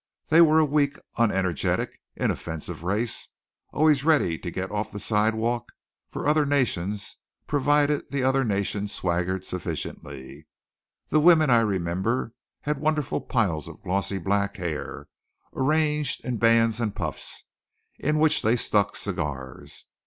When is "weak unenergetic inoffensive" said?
0.65-2.81